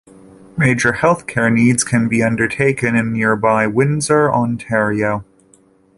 Major 0.57 0.93
healthcare 0.93 1.53
needs 1.53 1.83
can 1.83 2.07
be 2.07 2.23
undertaken 2.23 2.95
in 2.95 3.13
nearby 3.13 3.67
Windsor, 3.67 4.33
Ontario. 4.33 5.23